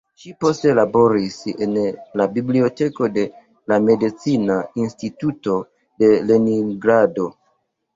Ŝi 0.21 0.31
poste 0.43 0.71
laboris 0.77 1.37
en 1.65 1.77
la 2.23 2.27
biblioteko 2.39 3.11
de 3.19 3.27
la 3.75 3.81
Medicina 3.91 4.59
Instituto 4.89 5.63
de 6.05 6.15
Leningrado. 6.35 7.35